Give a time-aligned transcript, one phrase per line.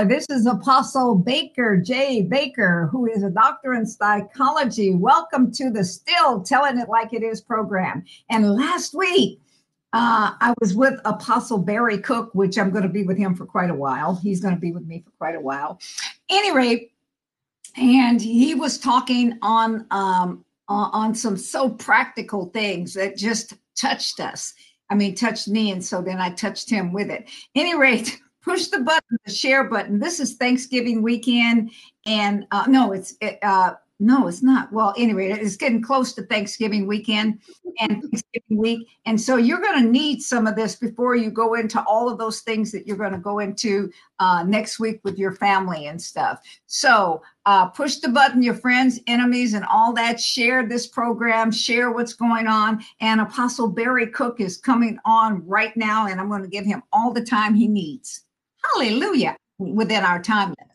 [0.00, 4.94] Hi, this is Apostle Baker, Jay Baker, who is a doctor in psychology.
[4.94, 8.04] Welcome to the Still Telling It Like It Is program.
[8.30, 9.42] And last week,
[9.92, 13.44] uh, I was with Apostle Barry Cook, which I'm going to be with him for
[13.44, 14.14] quite a while.
[14.14, 15.78] He's going to be with me for quite a while.
[16.30, 16.92] Any rate,
[17.76, 24.54] and he was talking on um, on some so practical things that just touched us.
[24.88, 27.28] I mean, touched me, and so then I touched him with it.
[27.54, 29.98] Any rate push the button, the share button.
[29.98, 31.70] This is Thanksgiving weekend,
[32.06, 34.72] and uh, no, it's it, uh, no, it's not.
[34.72, 37.40] Well, anyway, it's getting close to Thanksgiving weekend
[37.80, 41.52] and Thanksgiving week, and so you're going to need some of this before you go
[41.52, 45.18] into all of those things that you're going to go into uh, next week with
[45.18, 46.40] your family and stuff.
[46.66, 50.18] So uh, push the button, your friends, enemies, and all that.
[50.18, 51.50] Share this program.
[51.50, 52.82] Share what's going on.
[53.00, 56.82] And Apostle Barry Cook is coming on right now, and I'm going to give him
[56.90, 58.24] all the time he needs.
[58.64, 59.36] Hallelujah.
[59.58, 60.70] Within our time limit.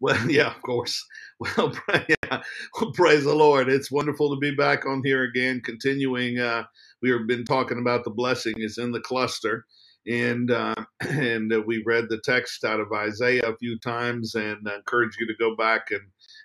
[0.00, 1.04] Well, yeah, of course.
[1.40, 1.74] Well,
[2.08, 2.42] yeah,
[2.80, 3.68] well, praise the Lord.
[3.68, 6.38] It's wonderful to be back on here again, continuing.
[6.38, 6.62] Uh,
[7.02, 9.66] we have been talking about the blessing is in the cluster.
[10.06, 14.66] And uh, and uh, we read the text out of Isaiah a few times, and
[14.68, 16.02] I encourage you to go back and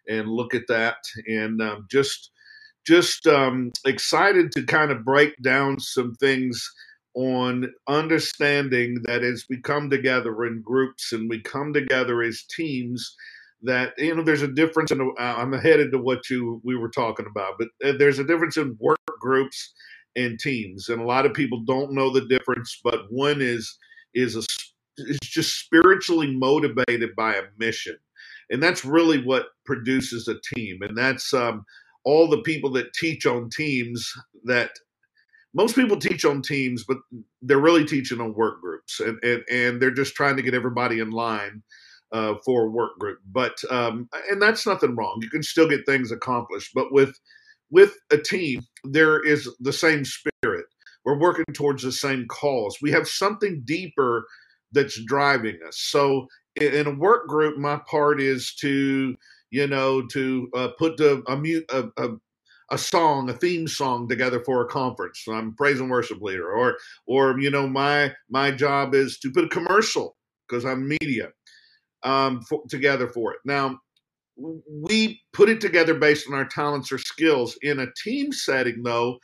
[0.08, 0.98] and look at that.
[1.28, 2.32] And um, just
[2.86, 6.68] just um, excited to kind of break down some things
[7.16, 13.16] on understanding that as we come together in groups and we come together as teams
[13.62, 16.90] that you know there's a difference in uh, i'm headed to what you we were
[16.90, 19.74] talking about but uh, there's a difference in work groups
[20.16, 23.78] and teams and a lot of people don't know the difference but one is
[24.14, 24.44] is a
[24.98, 27.98] is just spiritually motivated by a mission
[28.50, 31.66] and that's really what produces a team and that's um,
[32.04, 34.12] all the people that teach on teams
[34.46, 34.72] that
[35.54, 36.98] most people teach on teams, but
[37.42, 41.00] they're really teaching on work groups, and and, and they're just trying to get everybody
[41.00, 41.64] in line
[42.12, 43.20] uh, for a work group.
[43.32, 45.20] But um, and that's nothing wrong.
[45.22, 46.72] You can still get things accomplished.
[46.74, 47.16] But with
[47.72, 50.66] with a team, there is the same spirit.
[51.06, 52.78] We're working towards the same cause.
[52.82, 54.26] We have something deeper
[54.72, 55.80] that's driving us.
[55.80, 59.16] So in a work group, my part is to
[59.52, 62.16] you know to uh, put the a, a, a,
[62.72, 65.24] a song, a theme song together for a conference.
[65.28, 69.46] I'm praise and worship leader, or or you know my my job is to put
[69.46, 70.16] a commercial
[70.48, 71.30] because I'm media
[72.04, 73.40] um, for, together for it.
[73.46, 73.80] Now
[74.38, 77.58] we put it together based on our talents or skills.
[77.62, 79.18] In a team setting, though,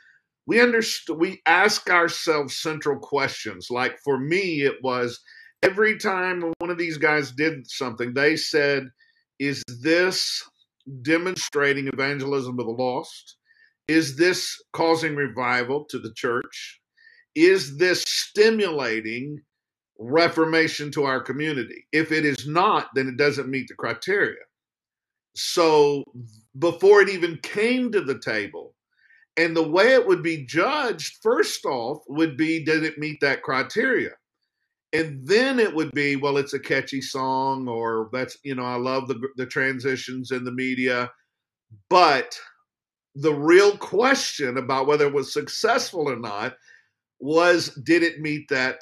[0.45, 3.67] we understand we ask ourselves central questions.
[3.69, 5.19] Like for me, it was
[5.63, 8.89] every time one of these guys did something, they said,
[9.39, 10.43] "Is this?"
[11.01, 13.37] Demonstrating evangelism to the lost?
[13.87, 16.79] Is this causing revival to the church?
[17.35, 19.41] Is this stimulating
[19.99, 21.85] reformation to our community?
[21.91, 24.41] If it is not, then it doesn't meet the criteria.
[25.35, 26.03] So
[26.57, 28.73] before it even came to the table,
[29.37, 33.43] and the way it would be judged, first off, would be did it meet that
[33.43, 34.11] criteria?
[34.93, 38.75] And then it would be well it's a catchy song or that's you know i
[38.75, 41.11] love the the transitions in the media.
[41.89, 42.37] But
[43.15, 46.55] the real question about whether it was successful or not
[47.19, 48.81] was did it meet that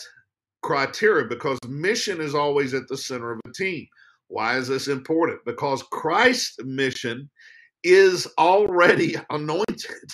[0.64, 1.28] criteria?
[1.28, 3.86] Because mission is always at the center of a team.
[4.28, 5.40] Why is this important?
[5.46, 7.30] Because christ's mission
[7.84, 10.12] is already anointed.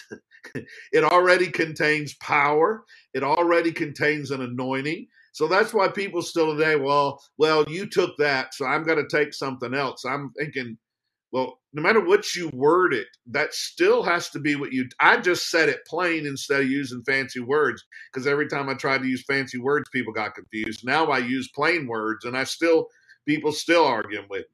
[0.91, 2.83] It already contains power.
[3.13, 5.07] It already contains an anointing
[5.39, 9.07] so that's why people still today, well, well, you took that, so I'm going to
[9.07, 10.03] take something else.
[10.03, 10.77] I'm thinking,
[11.31, 14.89] well, no matter what you word it, that still has to be what you.
[15.00, 17.81] I just said it plain instead of using fancy words
[18.12, 20.83] because every time I tried to use fancy words, people got confused.
[20.83, 22.88] Now I use plain words, and I still
[23.25, 24.45] people still arguing with me.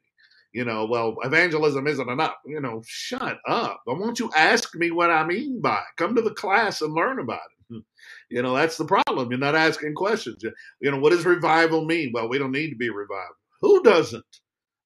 [0.53, 2.35] You know, well, evangelism isn't enough.
[2.45, 3.81] You know, shut up.
[3.85, 5.97] Why won't you ask me what I mean by it?
[5.97, 7.54] Come to the class and learn about it.
[8.29, 9.29] You know, that's the problem.
[9.29, 10.43] You're not asking questions.
[10.81, 12.11] You know, what does revival mean?
[12.13, 13.35] Well, we don't need to be revived.
[13.61, 14.25] Who doesn't?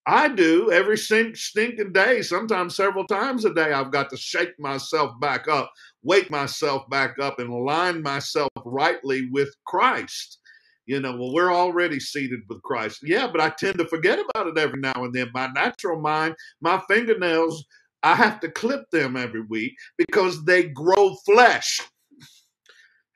[0.06, 3.72] I do every stink, stinking day, sometimes several times a day.
[3.74, 5.72] I've got to shake myself back up,
[6.04, 10.40] wake myself back up, and align myself rightly with Christ.
[10.86, 13.02] You know, well, we're already seated with Christ.
[13.04, 15.30] Yeah, but I tend to forget about it every now and then.
[15.34, 17.64] My natural mind, my fingernails,
[18.02, 21.80] I have to clip them every week because they grow flesh.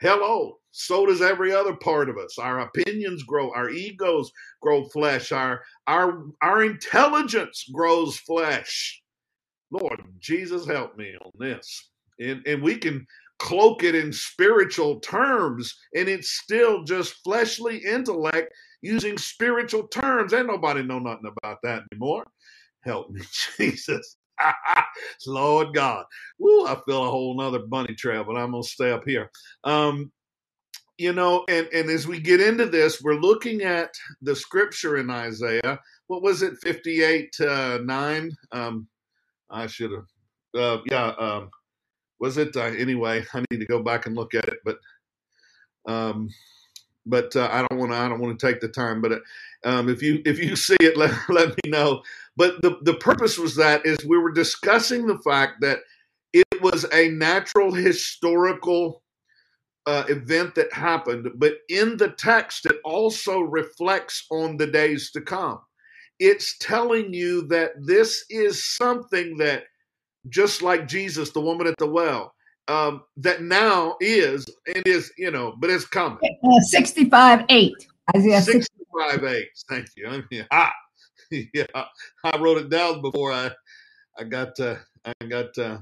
[0.04, 0.58] Hello.
[0.72, 2.38] So does every other part of us.
[2.38, 4.30] Our opinions grow, our egos
[4.62, 9.02] grow flesh, our our our intelligence grows flesh.
[9.72, 11.90] Lord Jesus, help me on this.
[12.20, 13.08] And and we can
[13.40, 18.52] cloak it in spiritual terms, and it's still just fleshly intellect
[18.82, 20.34] using spiritual terms.
[20.34, 22.26] Ain't nobody know nothing about that anymore.
[22.82, 23.22] Help me,
[23.58, 24.18] Jesus.
[25.28, 26.06] Lord God.
[26.40, 29.30] Woo, I feel a whole nother bunny trail, but I'm gonna stay up here.
[29.64, 30.12] Um,
[30.98, 33.90] you know, and, and as we get into this, we're looking at
[34.22, 35.80] the scripture in Isaiah.
[36.08, 38.32] What was it, 58 uh, 9?
[38.52, 38.88] Um,
[39.50, 40.06] I should have,
[40.56, 41.50] uh, yeah, um,
[42.20, 42.56] was it?
[42.56, 44.78] Uh, anyway, I need to go back and look at it, but
[45.88, 46.30] um,
[47.06, 47.98] but uh, I don't want to.
[47.98, 49.02] I don't want to take the time.
[49.02, 49.20] But uh,
[49.66, 52.04] um, if you if you see it, let, let me know.
[52.36, 55.80] But the the purpose was that is we were discussing the fact that
[56.34, 59.04] it was a natural historical
[59.86, 65.22] uh, event that happened, but in the text it also reflects on the days to
[65.22, 65.60] come.
[66.20, 69.64] It's telling you that this is something that,
[70.30, 72.34] just like Jesus, the woman at the well,
[72.68, 76.20] um, that now is and is you know, but it's coming.
[76.44, 77.88] Uh, Sixty-five eight.
[78.16, 79.48] Isaiah 65 8.
[79.70, 80.08] Thank you.
[80.08, 80.74] I mean, ah,
[81.32, 83.52] yeah, I wrote it down before I
[84.18, 84.76] I got uh,
[85.06, 85.80] I got uh,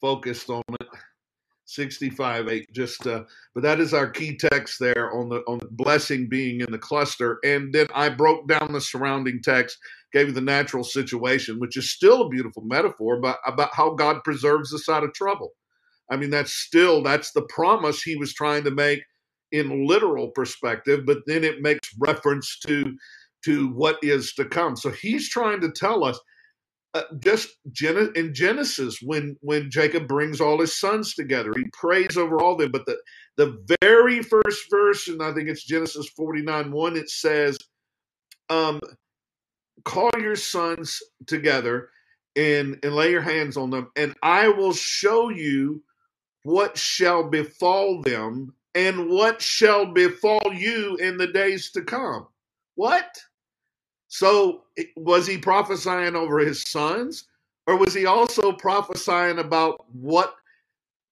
[0.00, 0.88] focused on it.
[1.64, 3.22] 65 8 just uh,
[3.54, 6.76] but that is our key text there on the on the blessing being in the
[6.78, 9.78] cluster and then i broke down the surrounding text
[10.12, 14.22] gave you the natural situation which is still a beautiful metaphor about, about how god
[14.22, 15.52] preserves us out of trouble
[16.12, 19.02] i mean that's still that's the promise he was trying to make
[19.52, 22.96] in literal perspective but then it makes reference to
[23.44, 26.18] to what is to come so he's trying to tell us
[26.94, 32.16] uh, just Gen- in Genesis when when Jacob brings all his sons together, he prays
[32.18, 32.70] over all them.
[32.70, 32.98] But the
[33.36, 37.58] the very first verse, and I think it's Genesis forty nine one, it says,
[38.50, 38.80] um,
[39.84, 41.88] "Call your sons together
[42.36, 45.82] and and lay your hands on them, and I will show you
[46.44, 52.26] what shall befall them, and what shall befall you in the days to come."
[52.76, 53.18] What?
[54.08, 54.64] So,
[54.96, 57.24] was he prophesying over his sons,
[57.66, 60.34] or was he also prophesying about what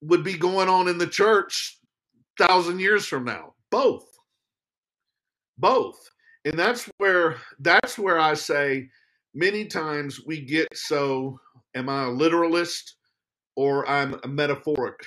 [0.03, 1.79] would be going on in the church
[2.39, 3.55] thousand years from now?
[3.71, 4.07] Both,
[5.59, 6.11] both,
[6.45, 8.91] and that's where that's where I say
[9.35, 11.41] many times we get so.
[11.75, 12.97] Am I a literalist
[13.57, 15.07] or I'm a metaphoric?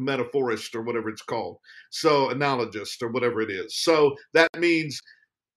[0.00, 1.58] Metaphorist or whatever it's called.
[1.90, 3.76] So analogist or whatever it is.
[3.78, 5.00] So that means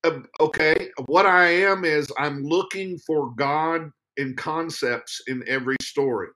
[0.03, 6.27] um, okay, what I am is I'm looking for God in concepts in every story.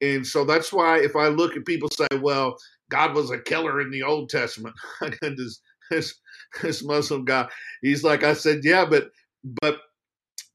[0.00, 2.56] And so that's why if I look at people say, well,
[2.90, 4.74] God was a killer in the Old Testament,
[5.22, 5.60] this,
[5.90, 6.14] this,
[6.62, 7.48] this Muslim guy.
[7.82, 9.10] He's like, I said, yeah, but
[9.60, 9.80] but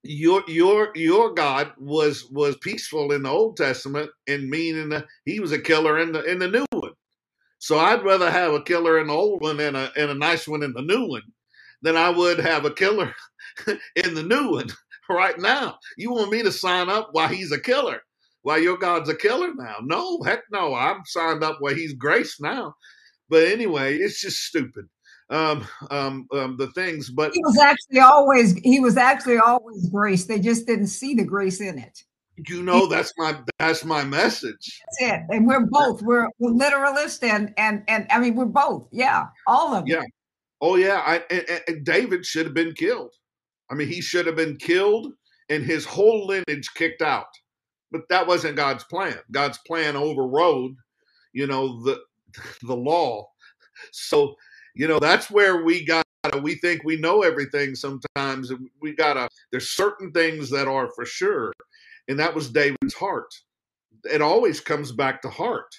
[0.06, 5.06] your your your God was was peaceful in the Old Testament and mean in the
[5.26, 6.94] he was a killer in the in the new one.
[7.60, 10.48] So I'd rather have a killer in the old one and a and a nice
[10.48, 11.24] one in the new one
[11.82, 13.14] than I would have a killer
[13.68, 14.68] in the new one
[15.10, 15.78] right now.
[15.98, 18.02] You want me to sign up while he's a killer?
[18.44, 19.78] While your God's a killer now?
[19.84, 20.76] No, heck no.
[20.76, 22.76] I'm signed up while he's grace now.
[23.30, 24.86] But anyway, it's just stupid.
[25.28, 30.26] Um, um, um, the things, but he was actually always he was actually always grace.
[30.26, 32.04] They just didn't see the grace in it.
[32.48, 34.82] You know, that's my that's my message.
[35.00, 35.22] That's it.
[35.30, 38.88] And we're both we're, we're literalist and and and I mean we're both.
[38.92, 40.04] Yeah, all of yeah.
[40.62, 43.14] Oh yeah, I, and, and David should have been killed.
[43.70, 45.14] I mean, he should have been killed
[45.50, 47.28] and his whole lineage kicked out.
[47.92, 49.18] But that wasn't God's plan.
[49.32, 50.76] God's plan overrode,
[51.34, 52.02] you know, the
[52.64, 53.28] the law.
[53.92, 54.36] So,
[54.76, 56.06] you know, that's where we got
[56.42, 58.52] we think we know everything sometimes.
[58.82, 61.54] We got to there's certain things that are for sure.
[62.08, 63.34] And that was David's heart.
[64.04, 65.74] It always comes back to heart.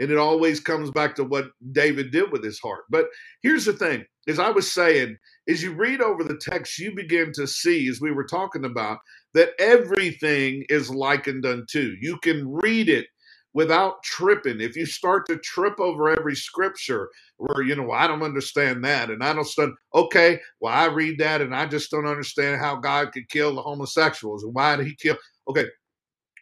[0.00, 2.82] And it always comes back to what David did with his heart.
[2.90, 3.06] But
[3.42, 5.16] here's the thing as I was saying,
[5.48, 8.98] as you read over the text, you begin to see, as we were talking about,
[9.34, 11.94] that everything is likened unto.
[12.00, 13.06] You can read it
[13.54, 14.60] without tripping.
[14.60, 17.08] If you start to trip over every scripture,
[17.38, 19.72] where you know, I don't understand that, and I don't understand.
[19.94, 23.62] Okay, well, I read that, and I just don't understand how God could kill the
[23.62, 25.16] homosexuals, and why did He kill?
[25.48, 25.66] Okay,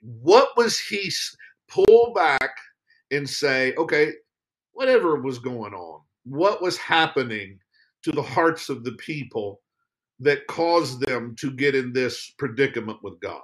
[0.01, 1.13] what was He
[1.69, 2.51] pull back
[3.11, 4.13] and say, okay,
[4.73, 7.59] whatever was going on, what was happening
[8.03, 9.61] to the hearts of the people
[10.19, 13.43] that caused them to get in this predicament with God?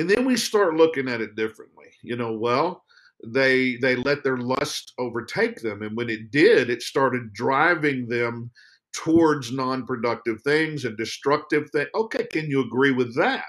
[0.00, 1.86] And then we start looking at it differently.
[2.02, 2.84] You know, well,
[3.24, 8.50] they they let their lust overtake them and when it did it started driving them
[8.92, 13.44] towards non-productive things and destructive things okay can you agree with that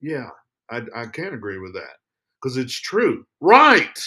[0.00, 0.28] yeah
[0.70, 1.96] i, I can agree with that
[2.40, 3.98] because it's true right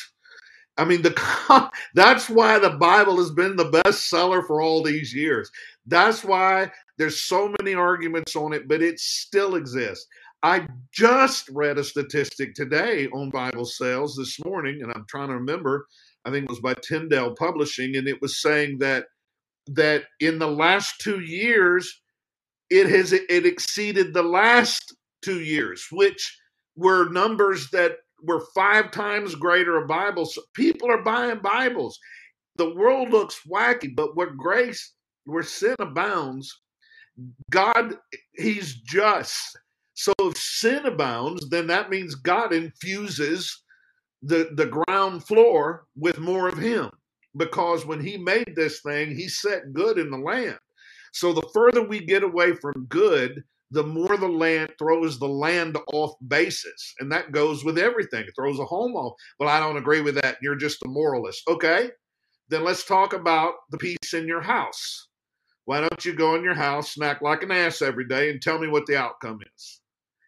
[0.75, 5.13] I mean, the that's why the Bible has been the best seller for all these
[5.13, 5.51] years.
[5.85, 10.07] That's why there's so many arguments on it, but it still exists.
[10.43, 15.35] I just read a statistic today on Bible sales this morning, and I'm trying to
[15.35, 15.87] remember.
[16.25, 19.05] I think it was by Tyndale Publishing, and it was saying that
[19.67, 22.01] that in the last two years,
[22.69, 26.37] it has it exceeded the last two years, which
[26.75, 30.37] were numbers that were five times greater of Bibles.
[30.53, 31.97] People are buying Bibles.
[32.57, 36.53] The world looks wacky, but where grace, where sin abounds,
[37.49, 37.95] God,
[38.33, 39.57] He's just.
[39.95, 43.63] So if sin abounds, then that means God infuses
[44.21, 46.89] the, the ground floor with more of Him.
[47.37, 50.57] Because when He made this thing, He set good in the land.
[51.13, 55.77] So the further we get away from good, the more the land throws the land
[55.93, 56.93] off basis.
[56.99, 58.21] And that goes with everything.
[58.21, 59.13] It throws a home off.
[59.39, 60.37] Well, I don't agree with that.
[60.41, 61.41] You're just a moralist.
[61.47, 61.89] Okay.
[62.49, 65.07] Then let's talk about the peace in your house.
[65.65, 68.59] Why don't you go in your house, snack like an ass every day, and tell
[68.59, 69.81] me what the outcome is?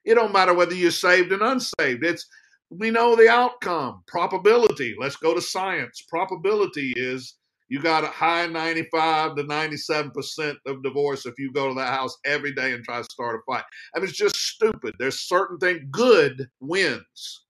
[0.05, 2.05] It don't matter whether you're saved and unsaved.
[2.05, 2.27] It's
[2.69, 4.03] we know the outcome.
[4.07, 4.95] Probability.
[4.99, 6.03] Let's go to science.
[6.09, 7.35] Probability is
[7.67, 12.15] you got a high 95 to 97% of divorce if you go to that house
[12.25, 13.63] every day and try to start a fight.
[13.95, 14.93] I mean, it's just stupid.
[14.99, 17.45] There's certain things, good wins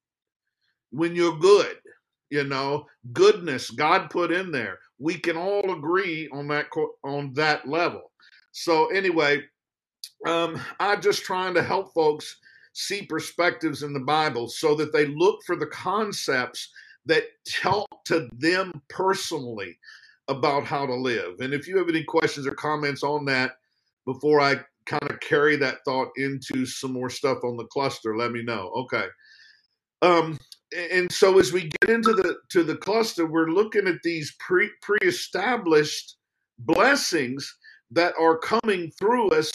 [0.91, 1.77] when you're good.
[2.29, 4.79] You know, goodness God put in there.
[4.97, 6.67] We can all agree on that
[7.03, 8.11] on that level.
[8.51, 9.43] So anyway,
[10.25, 12.37] um, I'm just trying to help folks
[12.75, 16.69] see perspectives in the Bible so that they look for the concepts
[17.05, 19.77] that talk to them personally
[20.27, 21.39] about how to live.
[21.39, 23.53] And if you have any questions or comments on that
[24.05, 24.55] before I
[24.85, 28.71] kind of carry that thought into some more stuff on the cluster, let me know.
[28.75, 29.05] Okay.
[30.01, 30.37] Um,
[30.75, 34.69] and so as we get into the to the cluster, we're looking at these pre
[34.81, 36.17] pre-established
[36.59, 37.55] blessings
[37.91, 39.51] that are coming through us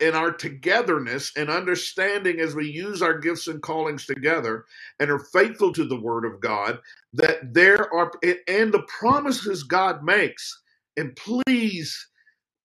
[0.00, 4.64] in our togetherness and understanding as we use our gifts and callings together
[5.00, 6.78] and are faithful to the word of God,
[7.12, 8.12] that there are,
[8.46, 10.62] and the promises God makes,
[10.96, 12.08] and please,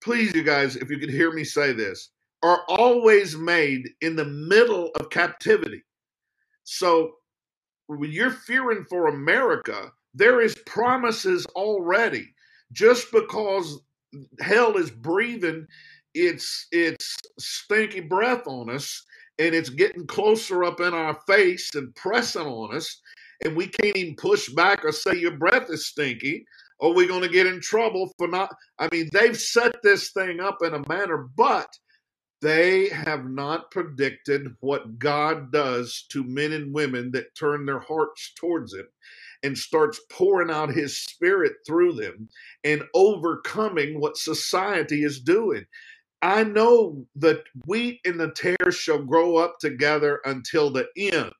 [0.04, 2.10] please, you guys, if you could hear me say this,
[2.44, 5.84] are always made in the middle of captivity.
[6.66, 7.13] So
[7.88, 12.34] when you're fearing for America, there is promises already.
[12.72, 13.80] Just because
[14.40, 15.68] hell is breathing
[16.13, 19.03] it's it's stinky breath on us
[19.39, 23.01] and it's getting closer up in our face and pressing on us
[23.43, 26.46] and we can't even push back or say your breath is stinky.
[26.79, 30.41] Or we're going to get in trouble for not i mean they've set this thing
[30.41, 31.70] up in a manner but
[32.41, 38.34] they have not predicted what god does to men and women that turn their hearts
[38.38, 38.86] towards him
[39.43, 42.27] and starts pouring out his spirit through them
[42.65, 45.65] and overcoming what society is doing
[46.24, 51.34] I know the wheat and the tares shall grow up together until the end.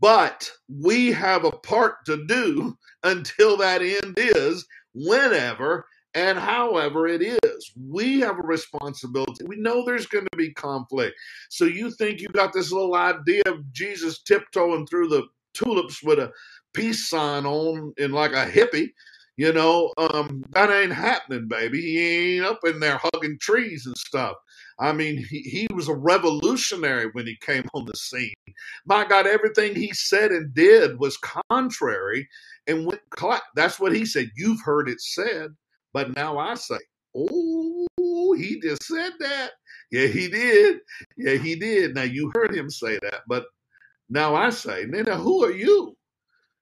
[0.00, 7.22] But we have a part to do until that end is, whenever and however it
[7.22, 7.72] is.
[7.88, 9.44] We have a responsibility.
[9.46, 11.16] We know there's going to be conflict.
[11.50, 16.20] So you think you got this little idea of Jesus tiptoeing through the tulips with
[16.20, 16.32] a
[16.74, 18.90] peace sign on in like a hippie
[19.38, 21.82] you know, um, that ain't happening, baby.
[21.82, 24.36] He ain't up in there hugging trees and stuff.
[24.80, 28.34] I mean, he, he was a revolutionary when he came on the scene.
[28.86, 32.28] My God, everything he said and did was contrary
[32.68, 33.02] and went
[33.56, 34.30] That's what he said.
[34.36, 35.50] You've heard it said,
[35.94, 36.78] but now I say,
[37.16, 37.88] oh,
[38.38, 39.52] he just said that.
[39.92, 40.80] Yeah, he did.
[41.18, 41.96] Yeah, he did.
[41.96, 43.46] Now you heard him say that, but
[44.10, 45.97] now I say, Nina, who are you?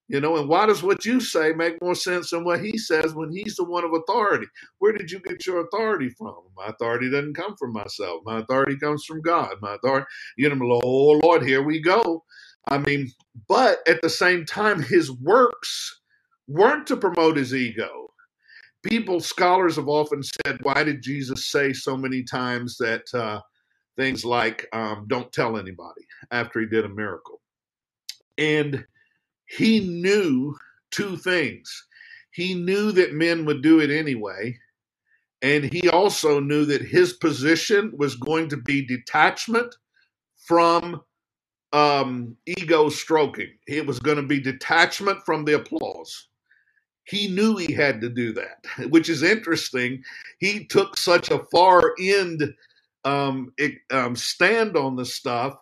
[0.08, 3.14] You know, and why does what you say make more sense than what he says
[3.14, 4.46] when he's the one of authority?
[4.78, 6.36] Where did you get your authority from?
[6.56, 8.22] My authority doesn't come from myself.
[8.24, 9.56] My authority comes from God.
[9.60, 12.24] My authority, you know, oh Lord, here we go.
[12.68, 13.10] I mean,
[13.48, 16.00] but at the same time, his works
[16.46, 18.08] weren't to promote his ego.
[18.84, 23.40] People, scholars have often said, why did Jesus say so many times that uh,
[23.96, 27.40] things like, um, don't tell anybody after he did a miracle?
[28.38, 28.84] And
[29.46, 30.56] he knew
[30.90, 31.86] two things.
[32.30, 34.58] He knew that men would do it anyway.
[35.42, 39.74] And he also knew that his position was going to be detachment
[40.46, 41.02] from
[41.72, 43.50] um, ego stroking.
[43.66, 46.28] It was going to be detachment from the applause.
[47.04, 50.02] He knew he had to do that, which is interesting.
[50.38, 52.54] He took such a far end
[53.04, 55.56] um, it, um, stand on the stuff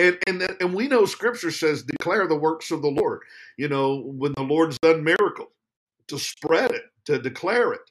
[0.00, 3.20] And, and and we know Scripture says, "Declare the works of the Lord."
[3.58, 5.52] You know, when the Lord's done miracle,
[6.08, 7.82] to spread it, to declare it.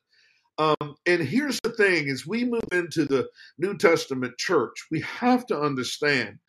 [0.58, 5.46] Um, and here's the thing: as we move into the New Testament church, we have
[5.48, 6.40] to understand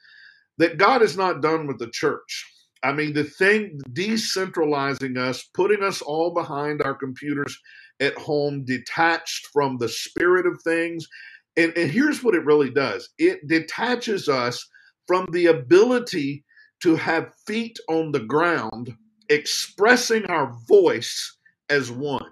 [0.57, 2.47] that God is not done with the church.
[2.83, 7.59] I mean, the thing decentralizing us, putting us all behind our computers
[8.01, 11.07] at home, detached from the spirit of things.
[11.59, 14.67] And, and here's what it really does it detaches us
[15.11, 16.45] from the ability
[16.81, 18.95] to have feet on the ground,
[19.29, 21.37] expressing our voice
[21.69, 22.31] as one,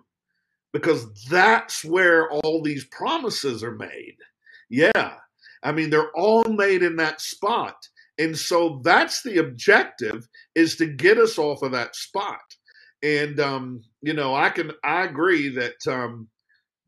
[0.72, 4.14] because that's where all these promises are made.
[4.70, 5.14] Yeah.
[5.64, 7.74] I mean, they're all made in that spot.
[8.16, 12.38] And so that's the objective is to get us off of that spot.
[13.02, 16.28] And um, you know, I can I agree that um,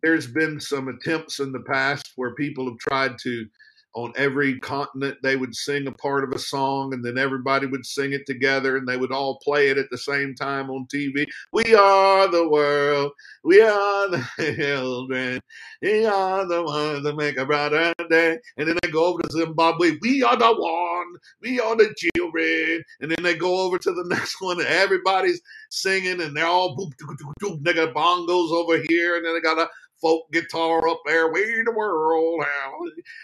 [0.04, 3.46] there's been some attempts in the past where people have tried to
[3.94, 7.84] on every continent they would sing a part of a song and then everybody would
[7.84, 11.26] sing it together and they would all play it at the same time on TV.
[11.52, 13.12] We are the world.
[13.42, 14.24] We are the
[14.56, 15.40] children.
[15.82, 18.38] We are the ones that make a brighter day.
[18.56, 19.96] And then they go over to Zimbabwe.
[20.02, 21.14] We are the one.
[21.40, 22.82] We are the children.
[23.00, 26.76] And then they go over to the next one and everybody's singing and they're all
[26.76, 27.64] boop, boop, boop.
[27.64, 29.68] They got bongos over here and then they got a
[30.00, 32.44] folk guitar up there, we the world,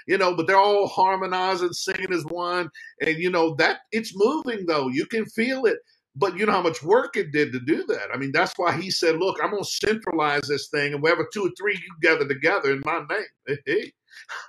[0.06, 2.70] you know, but they're all harmonizing, singing as one.
[3.00, 4.88] And, you know, that it's moving though.
[4.88, 5.78] You can feel it.
[6.18, 8.08] But you know how much work it did to do that.
[8.10, 11.10] I mean, that's why he said, "Look, I'm going to centralize this thing, and we
[11.10, 13.92] wherever two or three you gather together in my name,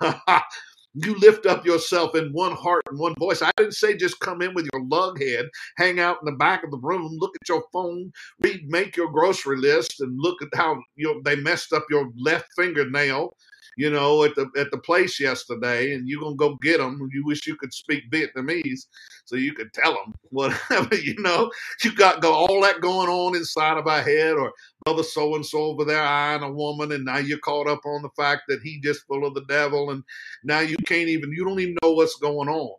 [1.04, 3.42] you lift up yourself in one heart and one voice.
[3.42, 6.64] I didn't say just come in with your lug head, hang out in the back
[6.64, 10.48] of the room, look at your phone, read, make your grocery list, and look at
[10.54, 13.32] how you know, they messed up your left fingernail
[13.78, 17.08] you know, at the at the place yesterday, and you're gonna go get them.
[17.12, 18.86] You wish you could speak Vietnamese
[19.24, 20.96] so you could tell them whatever.
[20.96, 21.52] You know,
[21.84, 24.52] you got go all that going on inside of our head, or
[24.84, 28.02] mother so and so over there eyeing a woman, and now you're caught up on
[28.02, 30.02] the fact that he just full of the devil, and
[30.42, 32.74] now you can't even you don't even know what's going on.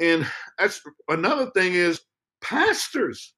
[0.00, 0.26] And
[0.58, 2.00] that's another thing is
[2.40, 3.34] pastors.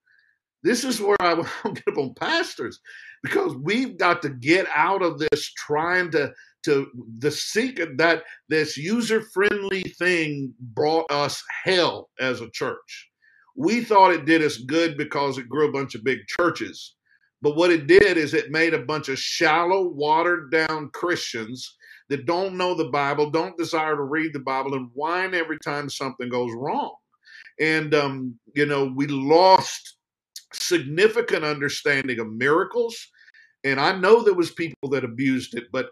[0.63, 2.79] This is where I get up on pastors
[3.25, 6.33] because we've got to get out of this trying to
[6.65, 13.09] to the seek that this user friendly thing brought us hell as a church.
[13.57, 16.95] We thought it did us good because it grew a bunch of big churches.
[17.43, 21.77] But what it did is it made a bunch of shallow, watered down Christians
[22.11, 25.89] that don't know the Bible, don't desire to read the Bible, and whine every time
[25.89, 26.95] something goes wrong.
[27.61, 29.97] And, um, you know, we lost
[30.53, 32.97] significant understanding of miracles.
[33.65, 35.91] And I know there was people that abused it, but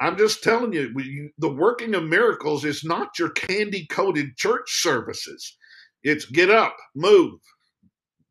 [0.00, 4.80] I'm just telling you, you the working of miracles is not your candy coated church
[4.82, 5.56] services.
[6.02, 7.38] It's get up, move,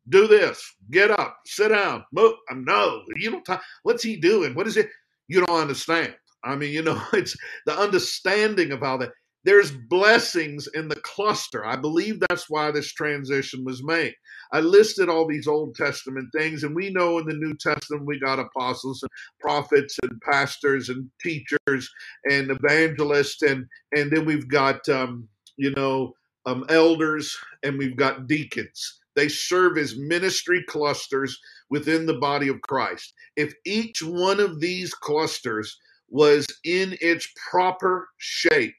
[0.08, 2.34] do this, get up, sit down, move.
[2.52, 3.60] No, you don't.
[3.84, 4.54] What's he doing?
[4.54, 4.88] What is it?
[5.28, 6.14] You don't understand.
[6.42, 9.12] I mean, you know, it's the understanding of how that
[9.44, 11.64] there's blessings in the cluster.
[11.64, 14.14] I believe that's why this transition was made.
[14.52, 18.18] I listed all these Old Testament things, and we know in the New Testament we
[18.18, 21.90] got apostles and prophets and pastors and teachers
[22.30, 26.14] and evangelists, and and then we've got um, you know
[26.46, 29.00] um, elders and we've got deacons.
[29.16, 33.12] They serve as ministry clusters within the body of Christ.
[33.36, 35.76] If each one of these clusters
[36.08, 38.76] was in its proper shape,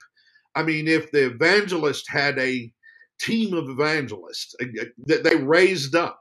[0.56, 2.72] I mean, if the evangelist had a
[3.20, 4.56] team of evangelists
[5.06, 6.20] that they raised up,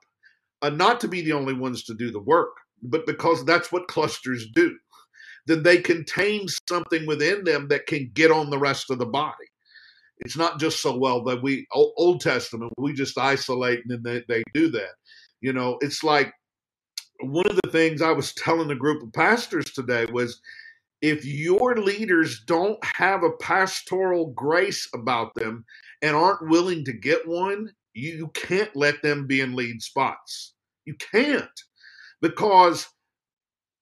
[0.62, 3.88] uh, not to be the only ones to do the work, but because that's what
[3.88, 4.77] clusters do,
[5.47, 9.35] then they contain something within them that can get on the rest of the body.
[10.19, 14.23] It's not just so well that we Old Testament we just isolate and then they,
[14.29, 14.93] they do that.
[15.40, 16.33] You know, it's like
[17.23, 20.40] one of the things I was telling a group of pastors today was
[21.03, 25.65] if your leaders don't have a pastoral grace about them
[26.03, 30.55] and aren't willing to get one, you can't let them be in lead spots.
[30.85, 31.49] You can't.
[32.21, 32.87] Because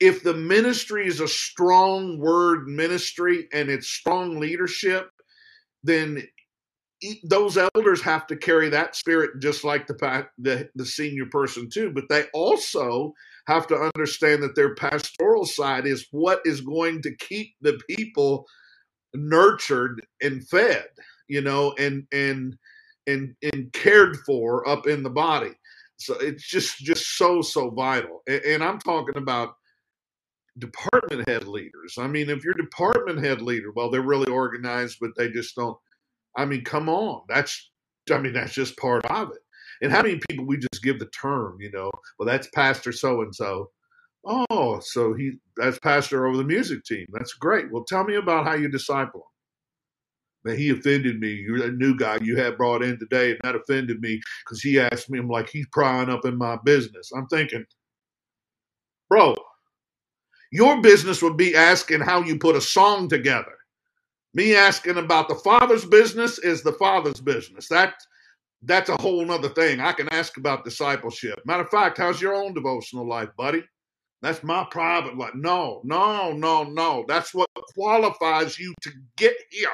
[0.01, 5.11] if the ministry is a strong word ministry and it's strong leadership,
[5.83, 6.23] then
[7.25, 11.91] those elders have to carry that spirit just like the, the the senior person too
[11.91, 13.13] but they also
[13.49, 18.47] have to understand that their pastoral side is what is going to keep the people
[19.15, 20.87] nurtured and fed,
[21.29, 22.57] you know, and and
[23.07, 25.53] and and cared for up in the body.
[25.97, 28.23] So it's just just so so vital.
[28.29, 29.55] And, and I'm talking about
[30.59, 31.97] department head leaders.
[31.99, 35.79] I mean, if you're department head leader, well, they're really organized, but they just don't.
[36.37, 37.71] I mean, come on, that's
[38.13, 39.39] I mean, that's just part of it.
[39.83, 43.23] And how many people we just give the term, you know, well, that's Pastor so
[43.23, 43.71] and so.
[44.25, 47.07] Oh, so he that's pastor over the music team.
[47.13, 47.71] That's great.
[47.73, 50.51] Well, tell me about how you disciple him.
[50.51, 51.33] Man, he offended me.
[51.33, 54.79] You're a new guy you had brought in today, and that offended me because he
[54.79, 55.19] asked me.
[55.19, 57.11] I'm like, he's prying up in my business.
[57.17, 57.65] I'm thinking,
[59.09, 59.35] bro,
[60.53, 63.55] your business would be asking how you put a song together.
[64.35, 67.69] Me asking about the father's business is the father's business.
[67.69, 67.95] That
[68.63, 69.81] that's a whole nother thing.
[69.81, 71.41] I can ask about discipleship.
[71.45, 73.63] Matter of fact, how's your own devotional life, buddy?
[74.21, 75.35] That's my private life.
[75.35, 77.05] No, no, no, no.
[77.07, 79.69] That's what qualifies you to get here.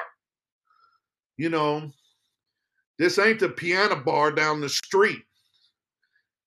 [1.37, 1.91] You know,
[2.99, 5.21] this ain't the piano bar down the street.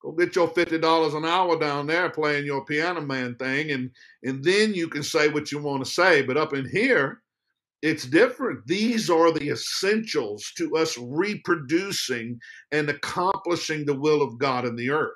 [0.01, 3.91] Go get your fifty dollars an hour down there playing your piano man thing, and
[4.23, 6.23] and then you can say what you want to say.
[6.23, 7.21] But up in here,
[7.83, 8.67] it's different.
[8.67, 12.41] These are the essentials to us reproducing
[12.73, 15.13] and accomplishing the will of God in the earth.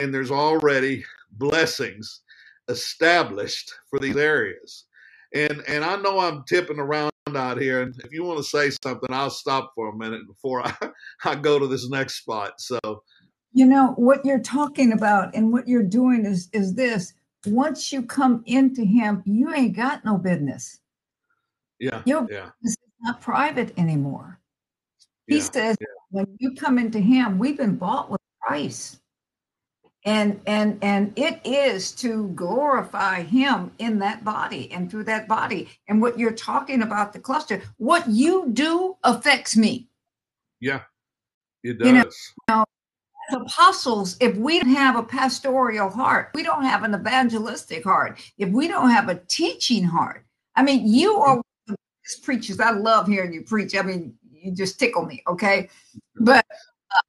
[0.00, 2.22] And there's already blessings
[2.68, 4.84] established for these areas.
[5.34, 7.82] And and I know I'm tipping around out here.
[7.82, 10.74] And if you want to say something, I'll stop for a minute before I,
[11.24, 12.60] I go to this next spot.
[12.60, 12.78] So
[13.52, 17.14] you know what you're talking about and what you're doing is is this
[17.46, 20.78] once you come into him, you ain't got no business.
[21.82, 22.00] Yeah.
[22.06, 22.50] Your yeah.
[22.62, 24.38] business is not private anymore.
[25.26, 25.42] He Yeah.
[25.42, 25.86] says Yeah.
[26.10, 29.00] when you come into him, we've been bought with price.
[30.04, 35.70] And and and it is to glorify him in that body and through that body.
[35.88, 39.88] And what you're talking about the cluster, what you do affects me.
[40.60, 40.82] Yeah.
[41.64, 41.86] It does.
[41.86, 42.04] You know,
[42.48, 42.64] does.
[43.30, 48.20] As apostles, if we don't have a pastoral heart, we don't have an evangelistic heart,
[48.38, 50.24] if we don't have a teaching heart,
[50.56, 51.38] I mean, you mm-hmm.
[51.38, 51.42] are
[52.22, 52.60] preachers.
[52.60, 53.76] I love hearing you preach.
[53.76, 55.68] I mean, you just tickle me, okay?
[56.16, 56.46] But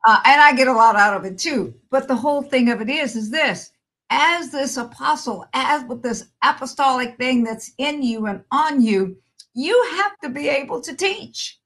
[0.07, 1.73] uh, and I get a lot out of it too.
[1.91, 3.71] But the whole thing of it is, is this:
[4.09, 9.17] as this apostle, as with this apostolic thing that's in you and on you,
[9.55, 11.59] you have to be able to teach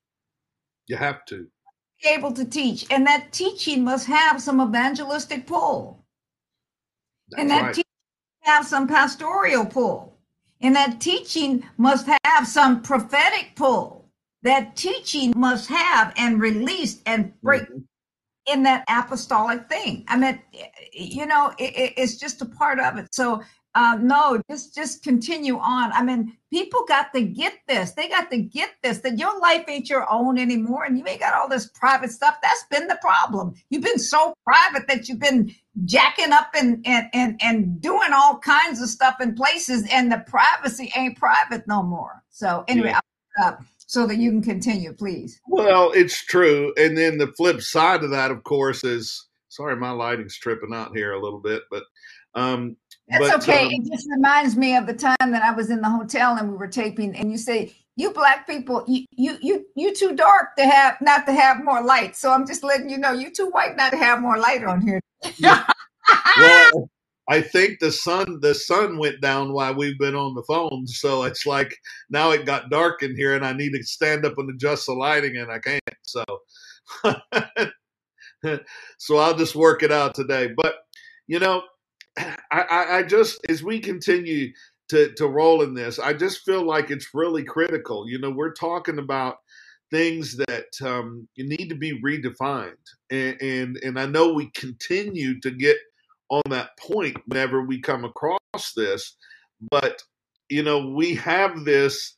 [0.87, 1.47] You have to.
[2.03, 6.05] be able to teach, and that teaching must have some evangelistic pull,
[7.31, 7.75] That's and that right.
[7.75, 7.83] teaching
[8.41, 10.16] have some pastoral pull,
[10.61, 14.09] and that teaching must have some prophetic pull.
[14.43, 17.83] That teaching must have and release and break Mhm.
[18.47, 20.05] in that apostolic thing.
[20.07, 20.41] I mean,
[20.93, 23.13] you know, it, it- it's just a part of it.
[23.13, 23.43] So
[23.77, 25.91] uh, no, just just continue on.
[25.91, 27.91] I mean, people got to get this.
[27.91, 31.19] They got to get this that your life ain't your own anymore, and you ain't
[31.19, 32.37] got all this private stuff.
[32.41, 33.53] That's been the problem.
[33.69, 35.53] You've been so private that you've been
[35.85, 40.23] jacking up and and and and doing all kinds of stuff in places, and the
[40.25, 42.23] privacy ain't private no more.
[42.31, 42.99] So anyway, Yeah.
[43.37, 45.39] I'll stop so that you can continue, please.
[45.45, 46.73] Well, it's true.
[46.77, 50.97] And then the flip side of that, of course, is sorry, my lighting's tripping out
[50.97, 51.83] here a little bit, but
[52.33, 52.75] um,
[53.09, 53.65] That's but okay.
[53.65, 56.51] um, it just reminds me of the time that I was in the hotel and
[56.51, 60.55] we were taping, and you say, "You black people, you you you you too dark
[60.57, 63.47] to have not to have more light." So I'm just letting you know, you too
[63.47, 64.99] white not to have more light on here.
[65.37, 65.63] Yeah.
[66.39, 66.89] well,
[67.29, 71.23] I think the sun the sun went down while we've been on the phone, so
[71.23, 71.73] it's like
[72.09, 74.93] now it got dark in here, and I need to stand up and adjust the
[74.93, 75.81] lighting, and I can't.
[76.03, 76.23] So,
[78.97, 80.49] so I'll just work it out today.
[80.55, 80.75] But
[81.27, 81.63] you know,
[82.17, 84.51] I, I, just as we continue
[84.89, 88.09] to to roll in this, I just feel like it's really critical.
[88.09, 89.37] You know, we're talking about
[89.91, 92.73] things that um, need to be redefined,
[93.11, 95.77] and, and and I know we continue to get
[96.29, 99.15] on that point whenever we come across this,
[99.71, 100.01] but
[100.49, 102.15] you know, we have this.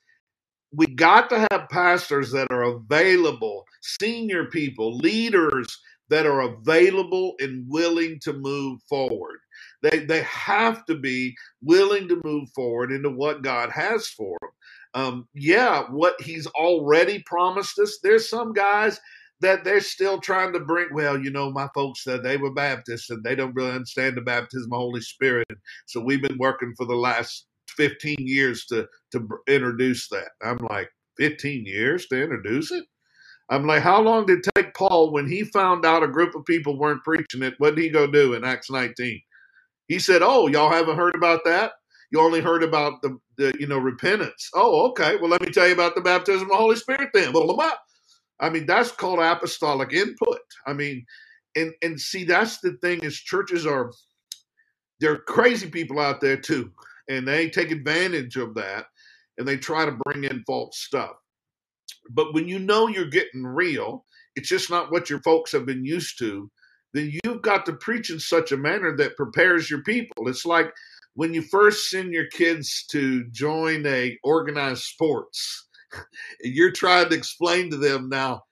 [0.71, 7.65] We got to have pastors that are available, senior people, leaders that are available and
[7.67, 9.39] willing to move forward.
[9.84, 14.52] They they have to be willing to move forward into what God has for them.
[14.96, 18.00] Um, yeah, what He's already promised us.
[18.04, 19.00] There's some guys
[19.42, 20.89] that they're still trying to bring.
[20.94, 24.22] Well, you know, my folks said they were Baptists and they don't really understand the
[24.22, 25.48] baptism of the Holy Spirit.
[25.88, 30.30] So we've been working for the last 15 years to to introduce that.
[30.44, 32.86] I'm like, 15 years to introduce it?
[33.50, 36.46] I'm like, how long did it take Paul when he found out a group of
[36.46, 37.56] people weren't preaching it?
[37.60, 39.22] What did he go do in Acts 19?
[39.89, 41.73] He said, "Oh, y'all haven't heard about that?
[42.12, 44.49] You only heard about the, the you know repentance.
[44.56, 45.17] Oh, okay.
[45.17, 47.34] Well, let me tell you about the baptism of the Holy Spirit then.
[47.34, 47.73] Blah.
[48.41, 50.39] I mean, that's called apostolic input.
[50.67, 51.06] I mean,
[51.58, 53.91] and and see, that's the thing is churches are
[55.02, 56.71] there are crazy people out there too,
[57.10, 58.88] and they take advantage of that,
[59.38, 61.12] and they try to bring in false stuff.
[62.12, 65.86] But when you know you're getting real, it's just not what your folks have been
[65.86, 66.52] used to,
[66.93, 70.28] then you've got to preach in such a manner that prepares your people.
[70.28, 70.73] It's like
[71.13, 77.15] when you first send your kids to join a organized sports, and you're trying to
[77.15, 78.43] explain to them now,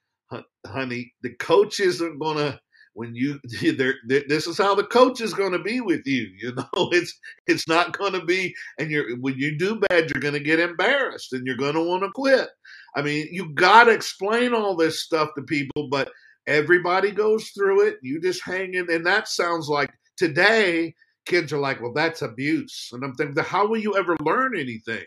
[0.65, 2.59] honey, the coach isn't going to
[2.97, 6.89] when you this is how the coach is going to be with you you know
[6.91, 10.39] it's it's not going to be and you're when you do bad you're going to
[10.39, 12.49] get embarrassed and you're going to want to quit
[12.95, 16.11] i mean you got to explain all this stuff to people but
[16.47, 20.93] everybody goes through it you just hang in and that sounds like today
[21.25, 25.03] kids are like well that's abuse and i'm thinking how will you ever learn anything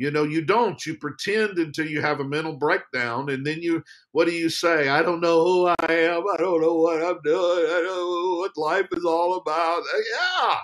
[0.00, 0.86] you know, you don't.
[0.86, 4.88] You pretend until you have a mental breakdown, and then you, what do you say?
[4.88, 6.22] I don't know who I am.
[6.32, 7.66] I don't know what I'm doing.
[7.66, 9.82] I don't know what life is all about.
[9.82, 10.56] Uh, yeah,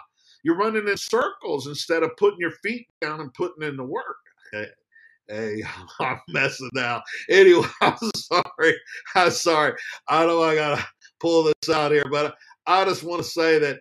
[0.42, 4.16] you're running in circles instead of putting your feet down and putting in the work.
[5.28, 5.62] Hey,
[6.00, 7.02] I'm messing now.
[7.30, 8.74] Anyway, I'm sorry.
[9.16, 9.74] I'm sorry.
[10.08, 10.86] I know I gotta
[11.20, 12.36] pull this out here, but
[12.66, 13.80] I just want to say that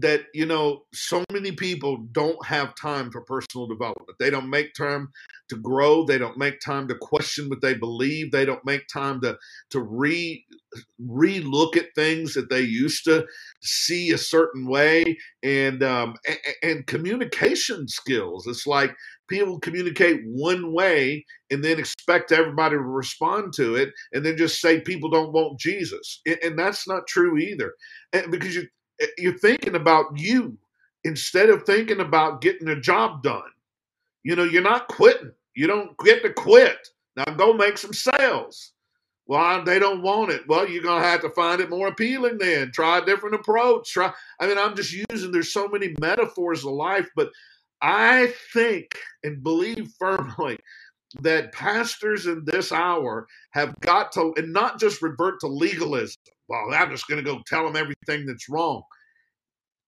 [0.00, 4.18] that you know so many people don't have time for personal development.
[4.18, 5.08] They don't make time
[5.48, 6.04] to grow.
[6.04, 8.32] They don't make time to question what they believe.
[8.32, 9.38] They don't make time to
[9.70, 10.44] to re
[10.98, 13.26] re-look at things that they used to
[13.62, 15.16] see a certain way.
[15.42, 18.46] And um and, and communication skills.
[18.46, 18.94] It's like
[19.28, 24.60] people communicate one way and then expect everybody to respond to it and then just
[24.60, 26.20] say people don't want jesus.
[26.26, 27.74] And, that's not true either.
[28.12, 28.66] And because you
[29.00, 30.56] Eh, you're thinking about you
[31.04, 33.42] instead of thinking about getting a job done.
[34.22, 35.32] You know, you're not quitting.
[35.54, 36.88] You don't get to quit.
[37.16, 38.72] Now go make some sales.
[39.28, 40.46] Well, they don't want it.
[40.46, 42.70] Well, you're gonna have to find it more appealing then.
[42.70, 43.92] Try a different approach.
[43.92, 44.12] Try.
[44.40, 45.32] I mean, I'm just using.
[45.32, 47.30] There's so many metaphors of life, but
[47.82, 50.58] I think and believe firmly
[51.20, 56.72] that pastors in this hour have got to, and not just revert to legalism well,
[56.72, 58.82] I'm just going to go tell them everything that's wrong.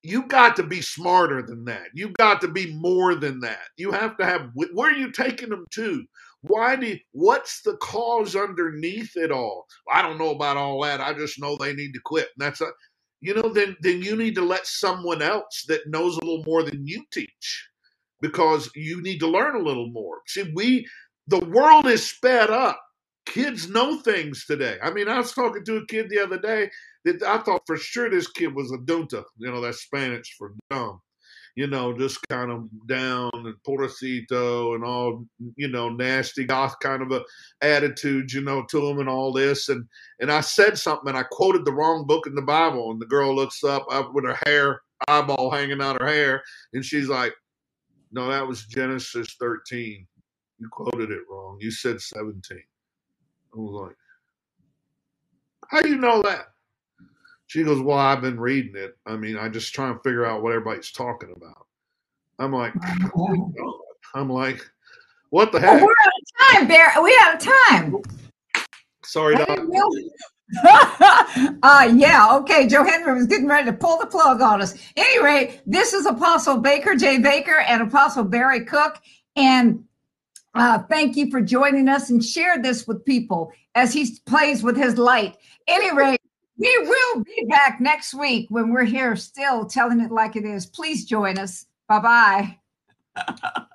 [0.03, 1.89] You got to be smarter than that.
[1.93, 3.67] You got to be more than that.
[3.77, 6.05] You have to have where are you taking them to?
[6.43, 9.67] Why do what's the cause underneath it all?
[9.93, 11.01] I don't know about all that.
[11.01, 12.29] I just know they need to quit.
[12.39, 12.69] And that's a
[13.21, 16.63] you know, then then you need to let someone else that knows a little more
[16.63, 17.69] than you teach
[18.21, 20.19] because you need to learn a little more.
[20.27, 20.87] See, we
[21.27, 22.81] the world is sped up
[23.29, 24.77] kids know things today.
[24.83, 26.71] I mean, I was talking to a kid the other day
[27.05, 29.25] that I thought for sure this kid was a dunta.
[29.37, 31.01] You know, that's Spanish for dumb.
[31.55, 35.25] You know, just kind of down and pobrecito and all,
[35.57, 37.23] you know, nasty goth kind of a
[37.63, 39.69] attitude, you know, to him and all this.
[39.69, 39.85] And
[40.21, 42.93] and I said something and I quoted the wrong book in the Bible.
[42.93, 47.09] And the girl looks up with her hair, eyeball hanging out her hair, and she's
[47.09, 47.35] like,
[48.13, 50.07] "No, that was Genesis 13.
[50.61, 51.59] You quoted it wrong.
[51.61, 52.63] You said 17."
[53.55, 53.97] I was like,
[55.69, 56.47] How do you know that?
[57.47, 58.97] She goes, Well, I've been reading it.
[59.07, 61.67] I mean, I just try and figure out what everybody's talking about.
[62.39, 62.73] I'm like,
[64.15, 64.61] I'm like,
[65.31, 65.83] what the heck?
[65.83, 66.93] We're out of time, Bear.
[67.03, 67.97] We out of time.
[69.05, 69.59] Sorry, Doc.
[71.63, 72.67] uh, yeah, okay.
[72.67, 74.75] Joe Henry was getting ready to pull the plug on us.
[74.97, 77.19] Anyway, this is Apostle Baker, J.
[77.19, 79.01] Baker, and Apostle Barry Cook.
[79.37, 79.85] And
[80.55, 84.77] uh, thank you for joining us and share this with people as he plays with
[84.77, 85.37] his light.
[85.67, 86.17] Anyway,
[86.57, 90.67] we will be back next week when we're here still telling it like it is.
[90.67, 91.67] Please join us.
[91.89, 92.59] Bye
[93.17, 93.59] bye.